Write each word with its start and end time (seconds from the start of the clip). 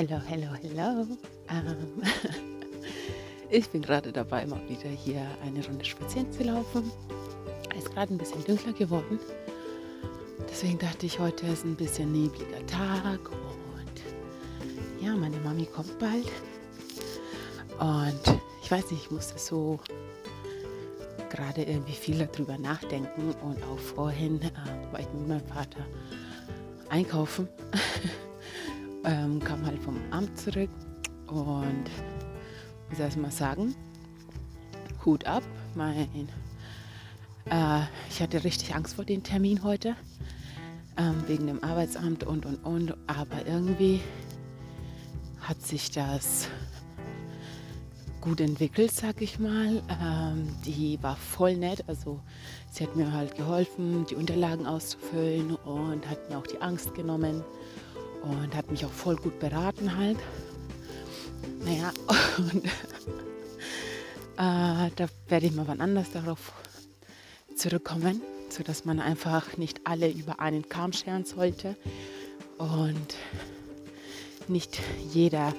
Hello, 0.00 0.18
hello, 0.26 0.48
hello. 0.62 1.06
Ähm, 1.50 2.02
ich 3.50 3.68
bin 3.68 3.82
gerade 3.82 4.10
dabei, 4.10 4.46
mal 4.46 4.66
wieder 4.66 4.88
hier 4.88 5.26
eine 5.44 5.62
Runde 5.66 5.84
spazieren 5.84 6.32
zu 6.32 6.42
laufen. 6.42 6.90
Es 7.76 7.84
ist 7.84 7.92
gerade 7.92 8.14
ein 8.14 8.16
bisschen 8.16 8.42
dunkler 8.44 8.72
geworden. 8.72 9.18
Deswegen 10.48 10.78
dachte 10.78 11.04
ich, 11.04 11.18
heute 11.18 11.46
ist 11.48 11.66
ein 11.66 11.76
bisschen 11.76 12.12
nebliger 12.12 12.66
Tag 12.66 13.30
und 13.30 15.04
ja, 15.04 15.14
meine 15.14 15.36
Mami 15.40 15.66
kommt 15.66 15.98
bald. 15.98 16.28
Und 17.78 18.40
ich 18.62 18.70
weiß 18.70 18.90
nicht, 18.92 19.04
ich 19.04 19.10
musste 19.10 19.38
so 19.38 19.80
gerade 21.28 21.64
irgendwie 21.64 21.92
viel 21.92 22.26
darüber 22.26 22.56
nachdenken 22.56 23.34
und 23.42 23.62
auch 23.64 23.78
vorhin 23.78 24.40
äh, 24.40 24.50
war 24.92 25.00
ich 25.00 25.12
mit 25.12 25.28
meinem 25.28 25.46
Vater 25.46 25.84
einkaufen. 26.88 27.48
Ähm, 29.04 29.40
kam 29.40 29.64
halt 29.64 29.80
vom 29.82 29.96
Amt 30.10 30.38
zurück 30.38 30.70
und 31.26 31.84
muss 32.88 32.98
erst 32.98 33.16
mal 33.16 33.30
sagen, 33.30 33.74
Hut 35.04 35.26
ab. 35.26 35.42
Mein, 35.74 36.28
äh, 37.50 37.80
ich 38.08 38.20
hatte 38.20 38.42
richtig 38.44 38.74
Angst 38.74 38.96
vor 38.96 39.04
dem 39.04 39.22
Termin 39.22 39.62
heute, 39.62 39.94
ähm, 40.96 41.22
wegen 41.26 41.46
dem 41.46 41.62
Arbeitsamt 41.62 42.24
und 42.24 42.44
und 42.44 42.64
und. 42.64 42.96
Aber 43.06 43.46
irgendwie 43.46 44.00
hat 45.40 45.62
sich 45.62 45.90
das 45.90 46.48
gut 48.20 48.40
entwickelt, 48.40 48.92
sag 48.92 49.22
ich 49.22 49.38
mal. 49.38 49.82
Ähm, 50.02 50.48
die 50.66 50.98
war 51.02 51.16
voll 51.16 51.56
nett. 51.56 51.84
Also 51.86 52.20
sie 52.70 52.84
hat 52.84 52.96
mir 52.96 53.12
halt 53.12 53.36
geholfen, 53.36 54.04
die 54.06 54.16
Unterlagen 54.16 54.66
auszufüllen 54.66 55.54
und 55.54 56.08
hat 56.08 56.28
mir 56.28 56.38
auch 56.38 56.46
die 56.46 56.60
Angst 56.60 56.94
genommen 56.94 57.42
und 58.22 58.54
hat 58.54 58.70
mich 58.70 58.84
auch 58.84 58.92
voll 58.92 59.16
gut 59.16 59.38
beraten 59.38 59.96
halt. 59.96 60.18
Naja, 61.64 61.92
und 62.38 62.64
äh, 64.36 64.90
da 64.96 65.08
werde 65.28 65.46
ich 65.46 65.52
mal 65.52 65.68
wann 65.68 65.80
anders 65.80 66.10
darauf 66.12 66.52
zurückkommen, 67.56 68.22
sodass 68.48 68.84
man 68.84 69.00
einfach 69.00 69.56
nicht 69.56 69.80
alle 69.84 70.10
über 70.10 70.40
einen 70.40 70.68
Kamm 70.68 70.92
scheren 70.92 71.24
sollte 71.24 71.76
und 72.58 73.16
nicht 74.48 74.80
jeder 75.12 75.54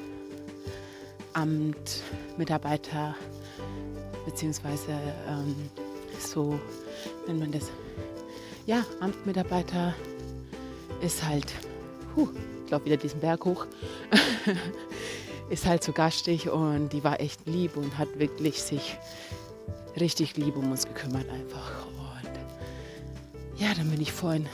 Amt, 1.33 2.02
Mitarbeiter 2.38 3.16
beziehungsweise 4.25 4.91
ähm, 5.27 5.55
so 6.19 6.59
nennt 7.27 7.39
man 7.39 7.52
das, 7.52 7.71
ja, 8.66 8.86
Amtsmitarbeiter 8.99 9.93
ist 11.02 11.23
halt, 11.23 11.52
ich 12.16 12.27
glaube 12.72 12.86
wieder 12.86 12.95
diesen 12.95 13.19
Berg 13.19 13.44
hoch, 13.44 13.66
ist 15.50 15.66
halt 15.66 15.83
so 15.83 15.91
gastig 15.91 16.50
und 16.50 16.94
die 16.94 17.03
war 17.03 17.19
echt 17.19 17.45
lieb 17.45 17.75
und 17.75 17.97
hat 17.97 18.08
wirklich 18.17 18.61
sich 18.61 18.97
richtig 20.00 20.38
lieb 20.38 20.55
um 20.55 20.72
uns 20.72 20.86
gekümmert 20.86 21.30
einfach. 21.30 21.86
Und 21.86 23.59
ja, 23.59 23.73
dann 23.75 23.92
bin 23.92 23.99
ich 23.99 24.14
vorhin, 24.14 24.47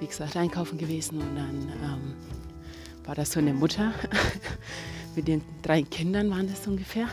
wie 0.00 0.06
gesagt, 0.06 0.36
einkaufen 0.36 0.76
gewesen 0.76 1.22
und 1.22 1.34
dann 1.34 1.72
ähm, 1.82 2.14
war 3.06 3.14
das 3.14 3.32
so 3.32 3.40
eine 3.40 3.54
Mutter 3.54 3.94
mit 5.16 5.28
den 5.28 5.40
drei 5.62 5.84
Kindern 5.84 6.28
waren 6.30 6.46
das 6.46 6.66
ungefähr, 6.66 7.08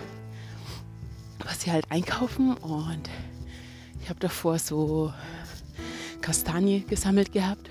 was 1.45 1.61
sie 1.61 1.72
halt 1.72 1.85
einkaufen 1.88 2.57
und 2.57 3.09
ich 4.02 4.09
habe 4.09 4.19
davor 4.19 4.59
so 4.59 5.13
Kastanie 6.19 6.81
gesammelt 6.81 7.31
gehabt 7.31 7.69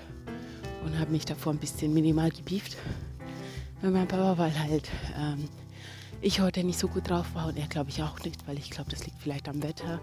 habe 0.99 1.11
mich 1.11 1.25
davor 1.25 1.53
ein 1.53 1.59
bisschen 1.59 1.93
minimal 1.93 2.29
gebieft 2.29 2.77
mit 3.81 3.93
meinem 3.93 4.07
Papa, 4.07 4.37
weil 4.37 4.59
halt 4.59 4.89
ähm, 5.17 5.47
ich 6.21 6.41
heute 6.41 6.63
nicht 6.63 6.77
so 6.77 6.87
gut 6.87 7.09
drauf 7.09 7.27
war 7.33 7.47
und 7.47 7.57
er 7.57 7.67
glaube 7.67 7.89
ich 7.89 8.03
auch 8.03 8.19
nicht, 8.19 8.45
weil 8.47 8.57
ich 8.57 8.69
glaube, 8.69 8.89
das 8.89 9.05
liegt 9.05 9.21
vielleicht 9.21 9.47
am 9.47 9.63
Wetter 9.63 10.01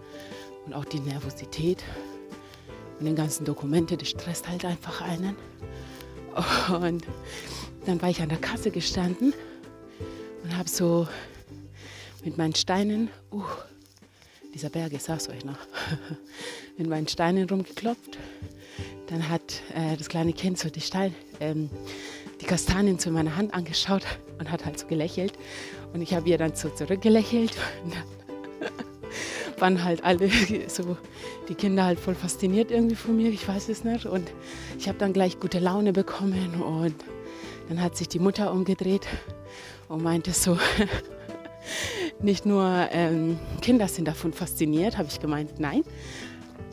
und 0.64 0.72
auch 0.72 0.84
die 0.84 1.00
Nervosität 1.00 1.82
und 2.98 3.04
den 3.04 3.14
ganzen 3.14 3.44
Dokumente, 3.44 3.96
das 3.96 4.08
stresst 4.08 4.48
halt 4.48 4.64
einfach 4.64 5.02
einen. 5.02 5.36
Und 6.80 7.04
dann 7.86 8.00
war 8.02 8.10
ich 8.10 8.20
an 8.20 8.28
der 8.28 8.38
Kasse 8.38 8.70
gestanden 8.70 9.34
und 10.42 10.56
habe 10.56 10.68
so 10.68 11.06
mit 12.24 12.36
meinen 12.38 12.54
Steinen, 12.54 13.10
uh, 13.32 13.42
dieser 14.54 14.70
Berg, 14.70 14.92
ich 14.92 15.02
sag's 15.02 15.28
euch 15.28 15.44
noch, 15.44 15.58
mit 16.78 16.88
meinen 16.88 17.08
Steinen 17.08 17.48
rumgeklopft. 17.48 18.18
Dann 19.08 19.28
hat 19.28 19.62
äh, 19.74 19.96
das 19.96 20.08
kleine 20.08 20.32
Kind 20.32 20.58
so 20.58 20.68
die 20.68 20.80
Steine, 20.80 21.14
ähm, 21.40 21.70
die 22.40 22.46
Kastanien 22.46 22.98
zu 22.98 23.10
meiner 23.10 23.36
Hand 23.36 23.54
angeschaut 23.54 24.02
und 24.38 24.50
hat 24.50 24.64
halt 24.64 24.78
so 24.78 24.86
gelächelt. 24.86 25.32
Und 25.92 26.02
ich 26.02 26.14
habe 26.14 26.28
ihr 26.28 26.38
dann 26.38 26.54
so 26.54 26.68
zurückgelächelt. 26.68 27.52
Und 27.84 27.94
dann 28.60 29.60
waren 29.60 29.84
halt 29.84 30.04
alle 30.04 30.28
so, 30.68 30.96
die 31.48 31.54
Kinder 31.54 31.84
halt 31.84 32.00
voll 32.00 32.14
fasziniert 32.14 32.70
irgendwie 32.70 32.96
von 32.96 33.16
mir, 33.16 33.30
ich 33.30 33.46
weiß 33.46 33.68
es 33.68 33.84
nicht. 33.84 34.06
Und 34.06 34.32
ich 34.78 34.88
habe 34.88 34.98
dann 34.98 35.12
gleich 35.12 35.38
gute 35.38 35.58
Laune 35.58 35.92
bekommen 35.92 36.60
und 36.62 36.94
dann 37.68 37.80
hat 37.80 37.96
sich 37.96 38.08
die 38.08 38.18
Mutter 38.18 38.52
umgedreht 38.52 39.06
und 39.88 40.02
meinte 40.02 40.32
so, 40.32 40.58
nicht 42.20 42.46
nur 42.46 42.88
ähm, 42.92 43.38
Kinder 43.60 43.88
sind 43.88 44.06
davon 44.06 44.32
fasziniert, 44.32 44.98
habe 44.98 45.08
ich 45.08 45.20
gemeint, 45.20 45.58
nein, 45.58 45.82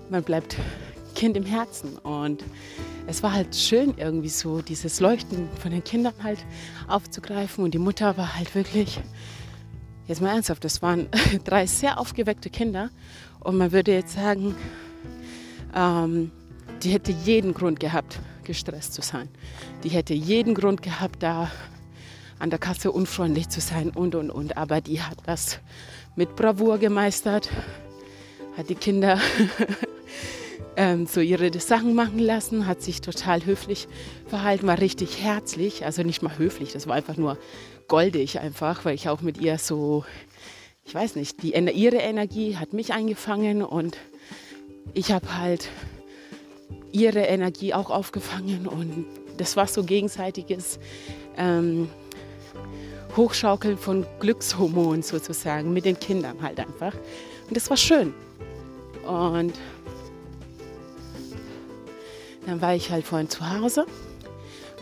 man 0.10 0.24
bleibt 0.24 0.58
Kind 1.14 1.38
im 1.38 1.46
Herzen. 1.46 1.98
Und 1.98 2.44
es 3.08 3.24
war 3.24 3.34
halt 3.34 3.56
schön, 3.56 3.96
irgendwie 3.98 4.30
so 4.30 4.62
dieses 4.62 5.00
Leuchten 5.00 5.50
von 5.60 5.72
den 5.72 5.84
Kindern 5.84 6.14
halt 6.22 6.40
aufzugreifen. 6.88 7.64
Und 7.64 7.74
die 7.74 7.80
Mutter 7.80 8.18
war 8.18 8.36
halt 8.36 8.54
wirklich, 8.56 9.00
jetzt 10.08 10.22
mal 10.22 10.30
ernsthaft, 10.30 10.64
das 10.64 10.82
waren 10.82 11.08
drei 11.44 11.66
sehr 11.66 12.00
aufgeweckte 12.00 12.50
Kinder. 12.50 12.90
Und 13.40 13.58
man 13.58 13.72
würde 13.72 13.94
jetzt 13.94 14.14
sagen, 14.14 14.56
ähm, 15.76 16.32
die 16.82 16.92
hätte 16.92 17.12
jeden 17.12 17.54
Grund 17.54 17.80
gehabt, 17.80 18.20
gestresst 18.44 18.94
zu 18.94 19.02
sein. 19.02 19.30
Die 19.84 19.90
hätte 19.90 20.14
jeden 20.14 20.54
Grund 20.54 20.82
gehabt, 20.82 21.24
da 21.24 21.50
an 22.40 22.50
der 22.50 22.60
Kasse 22.60 22.92
unfreundlich 22.92 23.50
zu 23.50 23.62
sein 23.62 23.90
und 23.90 24.16
und 24.16 24.30
und. 24.30 24.58
Aber 24.58 24.82
die 24.82 25.02
hat 25.02 25.18
das 25.26 25.60
mit 26.16 26.36
Bravour 26.36 26.78
gemeistert, 26.78 27.50
hat 28.58 28.70
die 28.70 28.76
Kinder 28.76 29.18
ähm, 30.76 31.06
so 31.06 31.22
ihre 31.22 31.52
Sachen 31.60 31.94
machen 31.94 32.20
lassen, 32.20 32.68
hat 32.68 32.82
sich 32.82 33.02
total 33.02 33.46
höflich 33.46 33.88
verhalten, 34.28 34.68
war 34.68 34.80
richtig 34.80 35.22
herzlich. 35.22 35.86
Also 35.86 36.04
nicht 36.04 36.22
mal 36.22 36.38
höflich, 36.38 36.74
das 36.74 36.88
war 36.88 36.96
einfach 36.96 37.18
nur 37.18 37.38
goldig 37.88 38.40
einfach, 38.40 38.86
weil 38.86 38.96
ich 38.96 39.10
auch 39.10 39.22
mit 39.22 39.38
ihr 39.40 39.58
so, 39.58 40.06
ich 40.86 40.94
weiß 40.94 41.16
nicht, 41.16 41.44
die, 41.44 41.52
ihre 41.52 41.98
Energie 41.98 42.58
hat 42.58 42.74
mich 42.74 42.94
eingefangen 42.94 43.64
und 43.64 43.98
ich 44.94 45.12
habe 45.12 45.38
halt 45.38 45.70
ihre 46.92 47.22
Energie 47.22 47.74
auch 47.74 47.90
aufgefangen 47.90 48.68
und 48.68 49.06
das 49.38 49.58
war 49.58 49.68
so 49.68 49.84
gegenseitiges 49.84 50.80
ähm, 51.38 51.90
Hochschaukeln 53.18 53.78
von 53.78 54.06
Glückshormonen 54.20 55.04
sozusagen 55.04 55.74
mit 55.74 55.86
den 55.86 56.00
Kindern 56.00 56.42
halt 56.42 56.60
einfach. 56.60 56.94
Und 57.48 57.56
das 57.56 57.70
war 57.70 57.78
schön. 57.78 58.14
Und 59.08 59.54
dann 62.46 62.62
war 62.62 62.76
ich 62.76 62.92
halt 62.92 63.06
vorhin 63.06 63.30
zu 63.30 63.50
Hause, 63.50 63.86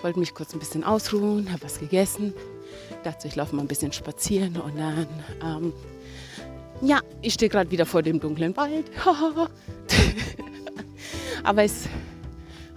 wollte 0.01 0.19
mich 0.19 0.33
kurz 0.33 0.53
ein 0.53 0.59
bisschen 0.59 0.83
ausruhen, 0.83 1.51
habe 1.51 1.63
was 1.63 1.79
gegessen, 1.79 2.33
dachte, 3.03 3.27
ich 3.27 3.35
laufe 3.35 3.55
mal 3.55 3.61
ein 3.61 3.67
bisschen 3.67 3.91
spazieren 3.91 4.57
und 4.57 4.77
dann, 4.77 5.07
ähm, 5.44 5.73
ja, 6.81 7.00
ich 7.21 7.33
stehe 7.33 7.50
gerade 7.50 7.69
wieder 7.71 7.85
vor 7.85 8.01
dem 8.01 8.19
dunklen 8.19 8.55
Wald. 8.57 8.89
Aber 11.44 11.63
es 11.63 11.88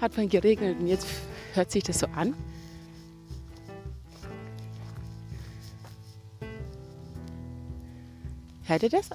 hat 0.00 0.14
vorhin 0.14 0.30
geregnet 0.30 0.78
und 0.78 0.86
jetzt 0.86 1.06
hört 1.54 1.70
sich 1.70 1.82
das 1.82 2.00
so 2.00 2.06
an, 2.14 2.34
Hört 8.66 8.82
ihr 8.82 8.88
das? 8.88 9.10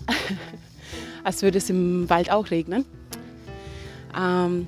Als 1.24 1.42
würde 1.42 1.58
es 1.58 1.70
im 1.70 2.10
Wald 2.10 2.32
auch 2.32 2.52
regnen. 2.52 2.86
Ähm, 4.16 4.68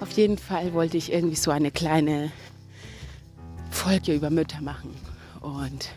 auf 0.00 0.10
jeden 0.12 0.38
Fall 0.38 0.72
wollte 0.72 0.96
ich 0.96 1.12
irgendwie 1.12 1.36
so 1.36 1.50
eine 1.50 1.70
kleine 1.70 2.30
Folge 3.70 4.14
über 4.14 4.30
Mütter 4.30 4.60
machen 4.60 4.94
und 5.40 5.90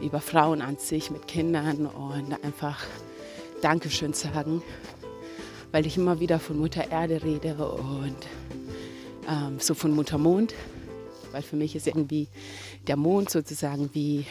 über 0.00 0.20
Frauen 0.20 0.62
an 0.62 0.76
sich 0.76 1.10
mit 1.10 1.26
Kindern 1.26 1.86
und 1.86 2.32
einfach 2.44 2.84
Dankeschön 3.62 4.12
sagen, 4.12 4.62
weil 5.72 5.86
ich 5.86 5.96
immer 5.96 6.20
wieder 6.20 6.38
von 6.38 6.58
Mutter 6.58 6.90
Erde 6.90 7.22
rede 7.22 7.54
und 7.54 8.16
ähm, 9.28 9.58
so 9.58 9.74
von 9.74 9.92
Mutter 9.92 10.18
Mond, 10.18 10.54
weil 11.32 11.42
für 11.42 11.56
mich 11.56 11.74
ist 11.74 11.86
irgendwie 11.86 12.28
der 12.86 12.96
Mond 12.96 13.30
sozusagen 13.30 13.90
wie 13.92 14.26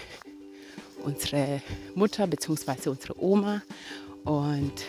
unsere 1.03 1.61
Mutter 1.93 2.27
bzw. 2.27 2.89
unsere 2.89 3.21
Oma. 3.21 3.61
Und 4.23 4.83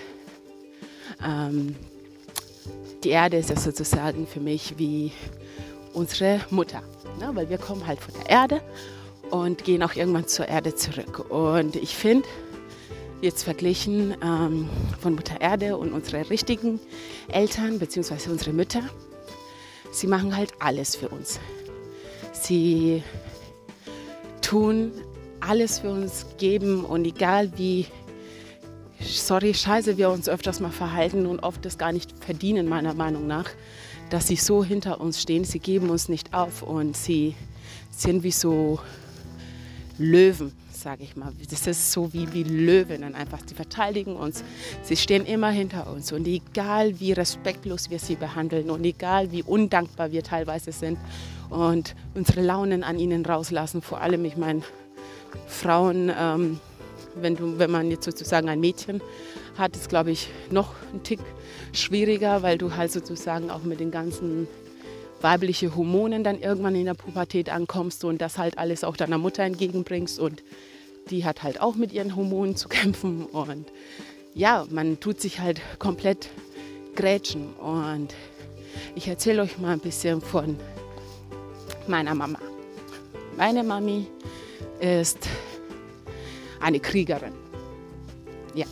ähm, 1.24 1.76
die 3.04 3.10
Erde 3.10 3.36
ist 3.36 3.50
ja 3.50 3.56
sozusagen 3.56 4.26
für 4.26 4.40
mich 4.40 4.74
wie 4.78 5.12
unsere 5.92 6.40
Mutter. 6.50 6.82
Ne? 7.18 7.30
Weil 7.34 7.48
wir 7.48 7.58
kommen 7.58 7.86
halt 7.86 8.00
von 8.00 8.14
der 8.14 8.30
Erde 8.30 8.60
und 9.30 9.64
gehen 9.64 9.82
auch 9.82 9.94
irgendwann 9.94 10.26
zur 10.26 10.48
Erde 10.48 10.74
zurück. 10.74 11.30
Und 11.30 11.76
ich 11.76 11.94
finde, 11.94 12.28
jetzt 13.22 13.44
verglichen 13.44 14.14
ähm, 14.22 14.68
von 15.00 15.14
Mutter 15.14 15.40
Erde 15.40 15.76
und 15.76 15.92
unsere 15.92 16.28
richtigen 16.30 16.80
Eltern 17.28 17.78
bzw. 17.78 18.30
unsere 18.30 18.52
Mütter, 18.52 18.82
sie 19.90 20.06
machen 20.06 20.36
halt 20.36 20.52
alles 20.58 20.96
für 20.96 21.08
uns. 21.08 21.40
Sie 22.32 23.02
tun 24.42 24.92
alles 25.40 25.80
für 25.80 25.90
uns 25.90 26.26
geben 26.38 26.84
und 26.84 27.04
egal 27.04 27.52
wie, 27.56 27.86
sorry, 29.00 29.54
scheiße 29.54 29.96
wir 29.96 30.10
uns 30.10 30.28
öfters 30.28 30.60
mal 30.60 30.70
verhalten 30.70 31.26
und 31.26 31.40
oft 31.40 31.64
das 31.64 31.78
gar 31.78 31.92
nicht 31.92 32.12
verdienen, 32.24 32.68
meiner 32.68 32.94
Meinung 32.94 33.26
nach, 33.26 33.50
dass 34.10 34.28
sie 34.28 34.36
so 34.36 34.64
hinter 34.64 35.00
uns 35.00 35.20
stehen, 35.20 35.44
sie 35.44 35.58
geben 35.58 35.90
uns 35.90 36.08
nicht 36.08 36.34
auf 36.34 36.62
und 36.62 36.96
sie 36.96 37.34
sind 37.90 38.22
wie 38.22 38.30
so 38.30 38.78
Löwen, 39.98 40.52
sage 40.70 41.04
ich 41.04 41.16
mal. 41.16 41.32
Das 41.50 41.66
ist 41.66 41.90
so 41.90 42.12
wie, 42.12 42.32
wie 42.32 42.42
Löwinnen 42.42 43.14
einfach. 43.14 43.40
Sie 43.46 43.54
verteidigen 43.54 44.14
uns. 44.14 44.44
Sie 44.82 44.96
stehen 44.96 45.24
immer 45.24 45.50
hinter 45.50 45.90
uns. 45.90 46.12
Und 46.12 46.26
egal 46.26 47.00
wie 47.00 47.12
respektlos 47.12 47.90
wir 47.90 47.98
sie 47.98 48.14
behandeln 48.14 48.70
und 48.70 48.84
egal 48.84 49.32
wie 49.32 49.42
undankbar 49.42 50.12
wir 50.12 50.22
teilweise 50.22 50.72
sind 50.72 50.98
und 51.48 51.96
unsere 52.14 52.42
Launen 52.42 52.84
an 52.84 52.98
ihnen 52.98 53.24
rauslassen, 53.24 53.80
vor 53.80 54.00
allem, 54.00 54.24
ich 54.26 54.36
meine, 54.36 54.62
Frauen, 55.46 56.12
ähm, 56.16 56.60
wenn, 57.20 57.36
du, 57.36 57.58
wenn 57.58 57.70
man 57.70 57.90
jetzt 57.90 58.04
sozusagen 58.04 58.48
ein 58.48 58.60
Mädchen 58.60 59.00
hat, 59.56 59.76
ist, 59.76 59.88
glaube 59.88 60.10
ich, 60.10 60.28
noch 60.50 60.74
ein 60.92 61.02
Tick 61.02 61.20
schwieriger, 61.72 62.42
weil 62.42 62.58
du 62.58 62.76
halt 62.76 62.92
sozusagen 62.92 63.50
auch 63.50 63.62
mit 63.62 63.80
den 63.80 63.90
ganzen 63.90 64.48
weiblichen 65.20 65.74
Hormonen 65.74 66.24
dann 66.24 66.40
irgendwann 66.40 66.74
in 66.74 66.84
der 66.84 66.94
Pubertät 66.94 67.48
ankommst 67.48 68.04
und 68.04 68.20
das 68.20 68.38
halt 68.38 68.58
alles 68.58 68.84
auch 68.84 68.96
deiner 68.96 69.18
Mutter 69.18 69.42
entgegenbringst 69.42 70.20
und 70.20 70.42
die 71.10 71.24
hat 71.24 71.42
halt 71.42 71.60
auch 71.60 71.74
mit 71.74 71.92
ihren 71.92 72.16
Hormonen 72.16 72.56
zu 72.56 72.68
kämpfen 72.68 73.24
und 73.24 73.66
ja, 74.34 74.66
man 74.70 75.00
tut 75.00 75.20
sich 75.20 75.40
halt 75.40 75.60
komplett 75.78 76.28
grätschen 76.94 77.54
und 77.54 78.08
ich 78.94 79.08
erzähle 79.08 79.42
euch 79.42 79.58
mal 79.58 79.72
ein 79.72 79.80
bisschen 79.80 80.20
von 80.20 80.58
meiner 81.86 82.14
Mama. 82.14 82.38
Meine 83.36 83.62
Mami 83.62 84.06
ist 84.80 85.28
eine 86.60 86.80
Kriegerin. 86.80 87.32
Ja. 88.54 88.66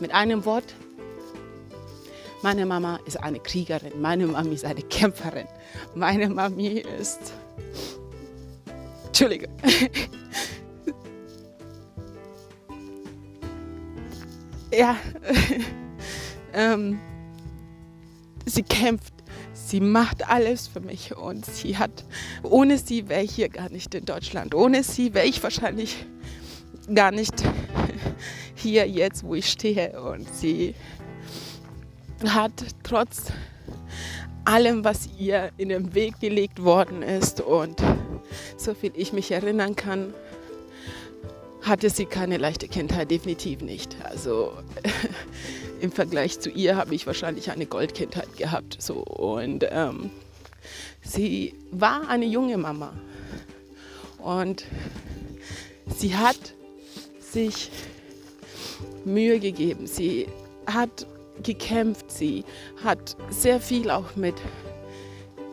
Mit 0.00 0.12
einem 0.14 0.44
Wort, 0.44 0.74
meine 2.42 2.66
Mama 2.66 3.00
ist 3.06 3.16
eine 3.22 3.40
Kriegerin, 3.40 4.00
meine 4.00 4.26
Mami 4.26 4.54
ist 4.54 4.64
eine 4.64 4.82
Kämpferin, 4.82 5.46
meine 5.94 6.28
Mami 6.28 6.84
ist... 6.98 7.32
Entschuldige. 9.06 9.48
ja, 14.70 14.96
ähm, 16.52 16.98
sie 18.44 18.62
kämpft 18.62 19.15
sie 19.66 19.80
macht 19.80 20.28
alles 20.28 20.68
für 20.68 20.80
mich 20.80 21.16
und 21.16 21.44
sie 21.44 21.76
hat, 21.76 22.04
ohne 22.42 22.78
sie 22.78 23.08
wäre 23.08 23.22
ich 23.22 23.34
hier 23.34 23.48
gar 23.48 23.68
nicht 23.68 23.94
in 23.94 24.04
Deutschland. 24.04 24.54
Ohne 24.54 24.82
sie 24.82 25.12
wäre 25.12 25.26
ich 25.26 25.42
wahrscheinlich 25.42 26.06
gar 26.94 27.10
nicht 27.10 27.34
hier 28.54 28.88
jetzt, 28.88 29.24
wo 29.24 29.34
ich 29.34 29.50
stehe. 29.50 30.00
Und 30.00 30.32
sie 30.32 30.74
hat 32.24 32.52
trotz 32.84 33.32
allem, 34.44 34.84
was 34.84 35.08
ihr 35.18 35.50
in 35.56 35.70
den 35.70 35.94
Weg 35.94 36.20
gelegt 36.20 36.62
worden 36.62 37.02
ist 37.02 37.40
und 37.40 37.82
so 38.56 38.74
viel 38.74 38.92
ich 38.94 39.12
mich 39.12 39.32
erinnern 39.32 39.74
kann, 39.74 40.14
hatte 41.62 41.90
sie 41.90 42.06
keine 42.06 42.36
leichte 42.36 42.68
Kindheit, 42.68 43.10
definitiv 43.10 43.60
nicht. 43.60 43.96
Also 44.04 44.52
im 45.80 45.92
Vergleich 45.92 46.40
zu 46.40 46.50
ihr 46.50 46.76
habe 46.76 46.94
ich 46.94 47.06
wahrscheinlich 47.06 47.50
eine 47.50 47.66
Goldkindheit 47.66 48.36
gehabt. 48.36 48.76
So. 48.80 48.94
Und 48.94 49.66
ähm, 49.70 50.10
sie 51.02 51.54
war 51.70 52.08
eine 52.08 52.26
junge 52.26 52.58
Mama. 52.58 52.92
Und 54.18 54.64
sie 55.86 56.16
hat 56.16 56.54
sich 57.20 57.70
Mühe 59.04 59.38
gegeben. 59.38 59.86
Sie 59.86 60.26
hat 60.66 61.06
gekämpft. 61.42 62.10
Sie 62.10 62.44
hat 62.82 63.16
sehr 63.30 63.60
viel 63.60 63.90
auch 63.90 64.16
mit 64.16 64.34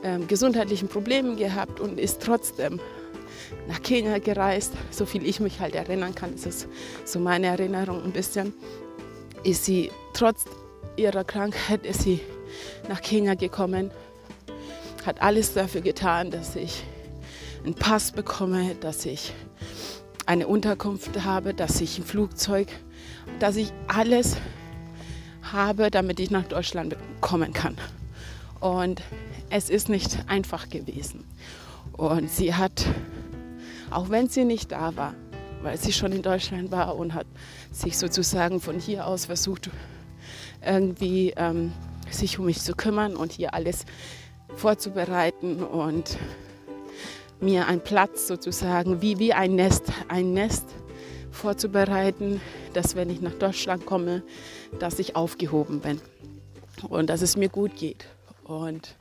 ähm, 0.04 0.28
gesundheitlichen 0.28 0.88
Problemen 0.88 1.38
gehabt 1.38 1.80
und 1.80 2.00
ist 2.00 2.22
trotzdem 2.22 2.80
nach 3.68 3.82
Kenia 3.82 4.20
gereist. 4.20 4.74
So 4.92 5.06
viel 5.06 5.26
ich 5.26 5.40
mich 5.40 5.60
halt 5.60 5.76
erinnern 5.76 6.16
kann, 6.16 6.32
das 6.34 6.46
ist 6.46 6.68
so 7.06 7.20
meine 7.20 7.48
Erinnerung 7.48 8.04
ein 8.04 8.12
bisschen 8.12 8.54
ist 9.44 9.66
sie 9.66 9.92
trotz 10.14 10.46
ihrer 10.96 11.24
Krankheit 11.24 11.86
ist 11.86 12.02
sie 12.04 12.20
nach 12.88 13.02
Kenia 13.02 13.34
gekommen, 13.34 13.92
hat 15.06 15.22
alles 15.22 15.54
dafür 15.54 15.82
getan, 15.82 16.32
dass 16.32 16.56
ich 16.56 16.84
einen 17.64 17.74
Pass 17.74 18.12
bekomme, 18.12 18.76
dass 18.76 19.06
ich 19.06 19.34
eine 20.26 20.48
Unterkunft 20.48 21.24
habe, 21.24 21.54
dass 21.54 21.82
ich 21.82 21.98
ein 21.98 22.04
Flugzeug, 22.04 22.68
dass 23.40 23.56
ich 23.56 23.72
alles 23.88 24.38
habe, 25.52 25.92
damit 25.92 26.20
ich 26.20 26.32
nach 26.32 26.46
Deutschland 26.46 26.96
kommen 27.22 27.54
kann. 27.54 27.78
Und 28.60 29.02
es 29.50 29.70
ist 29.70 29.90
nicht 29.90 30.18
einfach 30.28 30.70
gewesen. 30.70 31.26
Und 31.94 32.30
sie 32.30 32.54
hat, 32.54 32.86
auch 33.92 34.10
wenn 34.10 34.30
sie 34.30 34.46
nicht 34.46 34.72
da 34.72 34.96
war, 34.96 35.16
weil 35.64 35.78
sie 35.78 35.94
schon 35.94 36.12
in 36.12 36.22
Deutschland 36.22 36.72
war 36.72 36.96
und 36.96 37.14
hat 37.14 37.26
sich 37.72 37.98
sozusagen 37.98 38.60
von 38.60 38.80
hier 38.80 39.08
aus 39.08 39.26
versucht, 39.26 39.70
irgendwie 40.66 41.34
ähm, 41.36 41.72
sich 42.10 42.38
um 42.38 42.46
mich 42.46 42.62
zu 42.62 42.74
kümmern 42.74 43.16
und 43.16 43.32
hier 43.32 43.54
alles 43.54 43.86
vorzubereiten 44.56 45.64
und 45.64 46.18
mir 47.40 47.68
einen 47.68 47.82
Platz 47.82 48.28
sozusagen 48.28 49.02
wie, 49.02 49.20
wie 49.20 49.34
ein 49.34 49.56
Nest, 49.56 49.86
ein 50.08 50.34
Nest 50.34 50.66
vorzubereiten, 51.32 52.40
dass 52.74 52.96
wenn 52.96 53.10
ich 53.10 53.22
nach 53.22 53.34
Deutschland 53.34 53.86
komme, 53.86 54.24
dass 54.80 55.00
ich 55.00 55.16
aufgehoben 55.16 55.80
bin 55.80 56.00
und 56.88 57.10
dass 57.10 57.22
es 57.22 57.36
mir 57.36 57.50
gut 57.50 57.76
geht. 57.76 58.06
Und 58.44 58.96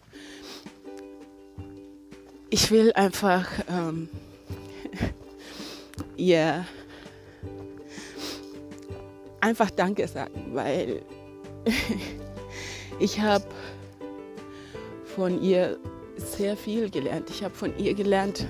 ich 2.50 2.70
will 2.70 2.92
einfach 2.94 3.48
ähm, 3.68 4.08
ihr 6.16 6.64
einfach 9.40 9.70
Danke 9.70 10.06
sagen, 10.06 10.50
weil 10.52 11.02
ich 12.98 13.20
habe 13.20 13.44
von 15.14 15.42
ihr 15.42 15.78
sehr 16.16 16.56
viel 16.56 16.90
gelernt. 16.90 17.28
Ich 17.30 17.42
habe 17.42 17.54
von 17.54 17.76
ihr 17.78 17.94
gelernt, 17.94 18.46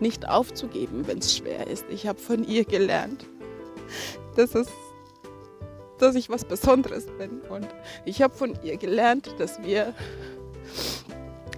nicht 0.00 0.28
aufzugeben, 0.28 1.06
wenn 1.06 1.18
es 1.18 1.36
schwer 1.36 1.66
ist. 1.66 1.84
Ich 1.88 2.06
habe 2.06 2.18
von 2.18 2.44
ihr 2.44 2.64
gelernt, 2.64 3.26
dass, 4.36 4.54
es, 4.54 4.68
dass 5.98 6.14
ich 6.14 6.28
was 6.28 6.44
Besonderes 6.44 7.06
bin. 7.18 7.40
Und 7.48 7.68
ich 8.04 8.22
habe 8.22 8.34
von 8.34 8.56
ihr 8.62 8.76
gelernt, 8.76 9.34
dass 9.38 9.62
wir, 9.62 9.94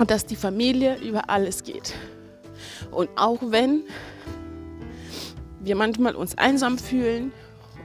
dass 0.06 0.26
die 0.26 0.36
Familie 0.36 0.96
über 0.98 1.28
alles 1.28 1.62
geht. 1.62 1.94
Und 2.90 3.10
auch 3.16 3.40
wenn 3.42 3.84
wir 5.66 5.74
manchmal 5.76 6.14
uns 6.14 6.38
einsam 6.38 6.78
fühlen 6.78 7.32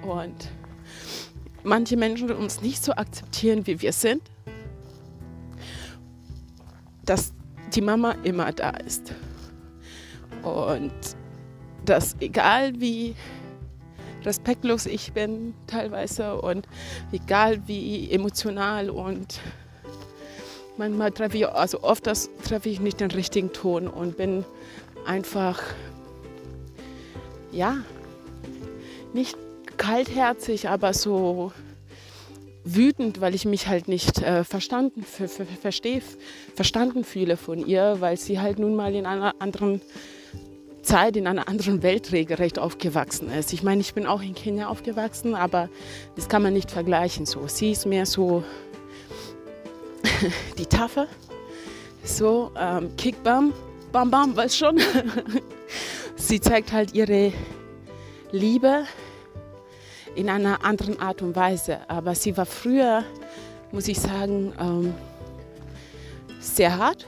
und 0.04 0.50
manche 1.64 1.98
Menschen 1.98 2.32
uns 2.32 2.62
nicht 2.62 2.84
so 2.84 2.94
akzeptieren, 2.94 3.66
wie 3.66 3.82
wir 3.82 3.92
sind, 3.92 4.22
dass 7.04 7.34
die 7.74 7.82
Mama 7.82 8.16
immer 8.24 8.52
da 8.52 8.70
ist. 8.70 9.14
Und 10.44 10.94
dass 11.86 12.16
egal 12.20 12.80
wie 12.80 13.16
respektlos 14.24 14.86
ich 14.86 15.14
bin 15.14 15.56
teilweise 15.66 16.40
und 16.40 16.68
egal 17.12 17.68
wie 17.68 18.12
emotional 18.12 18.92
und 18.92 19.40
manchmal 20.78 21.12
treffe 21.12 21.38
ich, 21.38 21.48
also 21.48 21.82
oft 21.82 22.06
das 22.06 22.30
treffe 22.44 22.70
ich 22.70 22.80
nicht 22.80 23.00
den 23.00 23.10
richtigen 23.10 23.52
Ton 23.52 23.88
und 23.88 24.18
bin 24.18 24.46
einfach 25.08 25.60
ja, 27.52 27.78
nicht 29.14 29.38
kaltherzig, 29.78 30.70
aber 30.70 30.94
so 30.94 31.52
wütend, 32.64 33.22
weil 33.22 33.34
ich 33.34 33.46
mich 33.46 33.68
halt 33.68 33.88
nicht 33.88 34.22
äh, 34.22 34.44
verstanden, 34.44 35.04
verstehe, 35.04 36.02
verstanden 36.56 37.04
fühle 37.04 37.38
von 37.38 37.66
ihr, 37.66 37.98
weil 38.00 38.18
sie 38.18 38.40
halt 38.40 38.60
nun 38.60 38.76
mal 38.76 38.94
in 38.94 39.06
einer 39.06 39.36
anderen 39.40 39.82
Zeit, 40.84 41.16
in 41.16 41.28
einer 41.28 41.48
anderen 41.48 41.84
Welt 41.84 42.12
regelrecht 42.12 42.60
aufgewachsen 42.60 43.32
ist. 43.32 43.54
Ich 43.54 43.64
meine, 43.64 43.82
ich 43.82 43.94
bin 43.94 44.06
auch 44.06 44.22
in 44.22 44.34
Kenia 44.34 44.68
aufgewachsen, 44.68 45.36
aber 45.36 45.70
das 46.16 46.28
kann 46.30 46.42
man 46.42 46.54
nicht 46.54 46.72
vergleichen 46.72 47.26
so. 47.26 47.48
Sie 47.48 47.72
ist 47.72 47.86
mehr 47.86 48.06
so 48.06 48.44
die 50.58 50.66
Taffe, 50.66 51.08
So, 52.04 52.52
ähm, 52.60 52.96
Kickbam, 52.98 53.54
bam 53.92 54.10
bam, 54.10 54.36
weiß 54.36 54.58
schon. 54.58 54.80
sie 56.32 56.40
zeigt 56.40 56.72
halt 56.72 56.94
ihre 56.94 57.34
Liebe 58.32 58.86
in 60.16 60.30
einer 60.30 60.64
anderen 60.64 60.98
Art 60.98 61.22
und 61.22 61.36
Weise. 61.36 61.80
Aber 61.90 62.16
sie 62.16 62.38
war 62.38 62.46
früher, 62.46 63.04
muss 63.74 63.90
ich 63.90 64.00
sagen, 64.00 64.54
ähm, 64.58 64.94
sehr 66.40 66.78
hart. 66.78 67.06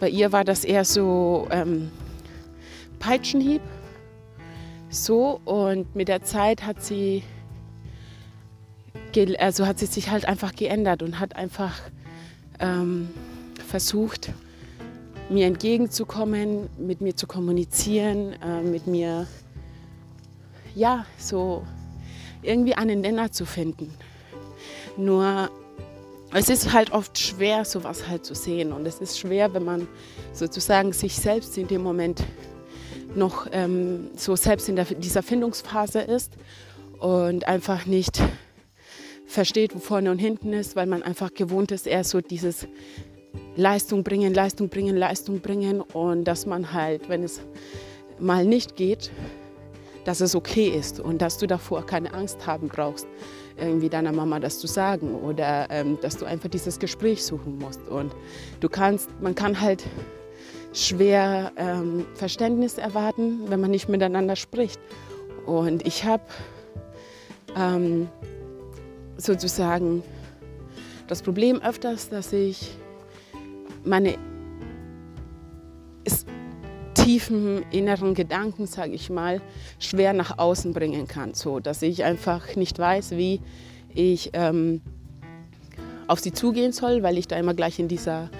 Bei 0.00 0.08
ihr 0.08 0.32
war 0.32 0.42
das 0.42 0.64
eher 0.64 0.84
so 0.84 1.46
ähm, 1.52 1.92
Peitschenhieb. 2.98 3.62
So 4.90 5.40
und 5.44 5.94
mit 5.94 6.08
der 6.08 6.24
Zeit 6.24 6.64
hat 6.64 6.82
sie, 6.82 7.22
also 9.38 9.68
hat 9.68 9.78
sie 9.78 9.86
sich 9.86 10.10
halt 10.10 10.24
einfach 10.24 10.56
geändert 10.56 11.00
und 11.00 11.20
hat 11.20 11.36
einfach 11.36 11.78
ähm, 12.58 13.08
versucht, 13.68 14.32
mir 15.32 15.46
entgegenzukommen, 15.46 16.68
mit 16.78 17.00
mir 17.00 17.16
zu 17.16 17.26
kommunizieren, 17.26 18.34
äh, 18.42 18.62
mit 18.62 18.86
mir 18.86 19.26
ja 20.74 21.06
so 21.18 21.64
irgendwie 22.42 22.74
einen 22.74 23.00
Nenner 23.00 23.32
zu 23.32 23.44
finden. 23.44 23.94
Nur 24.96 25.50
es 26.34 26.48
ist 26.48 26.72
halt 26.72 26.92
oft 26.92 27.18
schwer, 27.18 27.64
sowas 27.64 28.08
halt 28.08 28.24
zu 28.24 28.34
sehen. 28.34 28.72
Und 28.72 28.86
es 28.86 29.00
ist 29.00 29.18
schwer, 29.18 29.52
wenn 29.54 29.64
man 29.64 29.86
sozusagen 30.32 30.92
sich 30.92 31.16
selbst 31.16 31.56
in 31.58 31.68
dem 31.68 31.82
Moment 31.82 32.22
noch 33.14 33.46
ähm, 33.52 34.10
so 34.16 34.36
selbst 34.36 34.68
in 34.68 34.76
der, 34.76 34.86
dieser 34.86 35.22
Findungsphase 35.22 36.00
ist 36.00 36.32
und 36.98 37.46
einfach 37.46 37.84
nicht 37.84 38.22
versteht, 39.26 39.74
wo 39.74 39.78
vorne 39.78 40.10
und 40.10 40.18
hinten 40.18 40.52
ist, 40.52 40.76
weil 40.76 40.86
man 40.86 41.02
einfach 41.02 41.34
gewohnt 41.34 41.70
ist, 41.70 41.86
eher 41.86 42.04
so 42.04 42.20
dieses 42.20 42.66
Leistung 43.56 44.02
bringen, 44.02 44.32
Leistung 44.34 44.68
bringen, 44.68 44.96
Leistung 44.96 45.40
bringen 45.40 45.80
und 45.80 46.24
dass 46.24 46.46
man 46.46 46.72
halt, 46.72 47.08
wenn 47.08 47.22
es 47.22 47.40
mal 48.18 48.44
nicht 48.44 48.76
geht, 48.76 49.10
dass 50.04 50.20
es 50.20 50.34
okay 50.34 50.68
ist 50.68 51.00
und 51.00 51.22
dass 51.22 51.38
du 51.38 51.46
davor 51.46 51.86
keine 51.86 52.12
Angst 52.14 52.46
haben 52.46 52.68
brauchst, 52.68 53.06
irgendwie 53.56 53.88
deiner 53.88 54.12
Mama 54.12 54.40
das 54.40 54.58
zu 54.58 54.66
sagen 54.66 55.14
oder 55.14 55.68
ähm, 55.70 55.98
dass 56.00 56.16
du 56.16 56.24
einfach 56.24 56.48
dieses 56.48 56.78
Gespräch 56.78 57.24
suchen 57.24 57.58
musst. 57.58 57.86
Und 57.88 58.14
du 58.60 58.68
kannst, 58.68 59.08
man 59.20 59.34
kann 59.34 59.60
halt 59.60 59.84
schwer 60.72 61.52
ähm, 61.56 62.06
Verständnis 62.14 62.78
erwarten, 62.78 63.42
wenn 63.48 63.60
man 63.60 63.70
nicht 63.70 63.88
miteinander 63.88 64.36
spricht. 64.36 64.80
Und 65.46 65.86
ich 65.86 66.04
habe 66.04 66.22
ähm, 67.56 68.08
sozusagen 69.16 70.02
das 71.06 71.22
Problem 71.22 71.60
öfters, 71.60 72.08
dass 72.08 72.32
ich 72.32 72.76
meine 73.84 74.16
tiefen 76.94 77.64
inneren 77.70 78.14
Gedanken, 78.14 78.66
sage 78.66 78.92
ich 78.92 79.10
mal, 79.10 79.40
schwer 79.78 80.12
nach 80.12 80.38
außen 80.38 80.72
bringen 80.72 81.08
kann, 81.08 81.34
so 81.34 81.58
dass 81.58 81.82
ich 81.82 82.04
einfach 82.04 82.54
nicht 82.56 82.78
weiß, 82.78 83.12
wie 83.12 83.40
ich 83.94 84.30
ähm, 84.34 84.80
auf 86.06 86.20
sie 86.20 86.32
zugehen 86.32 86.72
soll, 86.72 87.02
weil 87.02 87.18
ich 87.18 87.26
da 87.28 87.36
immer 87.36 87.54
gleich 87.54 87.78
in 87.78 87.88
dieser, 87.88 88.30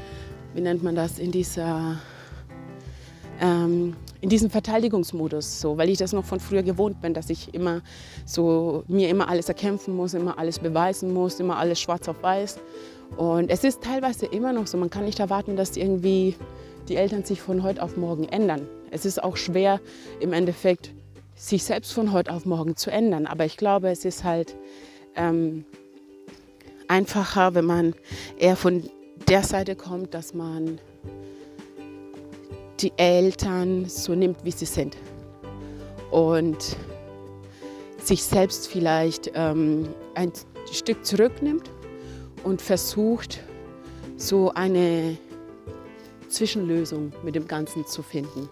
wie 0.55 0.61
nennt 0.61 0.83
man 0.83 0.95
das, 0.95 1.19
in 1.19 1.33
dieser 1.33 1.99
ähm, 3.41 3.97
in 4.23 4.29
diesem 4.29 4.51
Verteidigungsmodus, 4.51 5.61
so, 5.61 5.77
weil 5.77 5.91
ich 5.91 5.99
das 5.99 6.13
noch 6.13 6.25
von 6.25 6.39
früher 6.39 6.63
gewohnt 6.63 7.03
bin, 7.03 7.13
dass 7.13 7.29
ich 7.29 7.53
immer 7.55 7.83
so 8.25 8.85
mir 8.87 9.09
immer 9.09 9.29
alles 9.29 9.49
erkämpfen 9.49 9.97
muss, 9.97 10.15
immer 10.15 10.39
alles 10.39 10.61
beweisen 10.61 11.13
muss, 11.13 11.41
immer 11.41 11.59
alles 11.59 11.81
schwarz 11.81 12.09
auf 12.09 12.23
weiß. 12.23 12.61
Und 13.17 13.51
es 13.51 13.65
ist 13.65 13.83
teilweise 13.83 14.27
immer 14.27 14.53
noch 14.53 14.69
so, 14.69 14.79
man 14.79 14.91
kann 14.91 15.05
nicht 15.05 15.19
erwarten, 15.19 15.57
dass 15.57 15.77
irgendwie 15.77 16.37
die 16.89 16.95
Eltern 16.95 17.25
sich 17.25 17.43
von 17.43 17.65
heute 17.65 17.83
auf 17.83 17.97
morgen 17.97 18.25
ändern. 18.29 18.69
Es 18.93 19.05
ist 19.05 19.23
auch 19.23 19.37
schwer 19.37 19.81
im 20.21 20.33
Endeffekt, 20.33 20.93
sich 21.35 21.65
selbst 21.65 21.93
von 21.93 22.13
heute 22.13 22.33
auf 22.33 22.47
morgen 22.47 22.77
zu 22.77 22.93
ändern. 22.93 23.27
Aber 23.27 23.45
ich 23.45 23.57
glaube, 23.57 23.91
es 23.91 24.05
ist 24.05 24.23
halt 24.23 24.57
ähm, 25.17 25.65
einfacher, 26.87 27.55
wenn 27.55 27.65
man 27.65 27.95
eher 28.39 28.55
von 28.55 28.89
der 29.29 29.43
Seite 29.43 29.75
kommt, 29.75 30.15
dass 30.15 30.33
man 30.33 30.79
die 32.83 32.93
Eltern 32.97 33.89
so 33.89 34.15
nimmt, 34.15 34.45
wie 34.45 34.51
sie 34.51 34.67
sind. 34.67 34.97
Und 36.11 36.77
sich 38.03 38.23
selbst 38.23 38.69
vielleicht 38.69 39.31
ähm, 39.35 39.89
ein 40.15 40.33
Stück 40.71 41.05
zurücknimmt 41.05 41.71
und 42.45 42.61
versucht, 42.61 43.41
so 44.17 44.53
eine 44.55 45.17
Zwischenlösung 46.29 47.13
mit 47.23 47.35
dem 47.35 47.47
Ganzen 47.47 47.87
zu 47.87 48.03
finden. 48.03 48.49